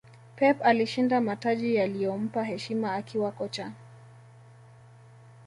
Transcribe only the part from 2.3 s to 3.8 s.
heshima akiwa kocha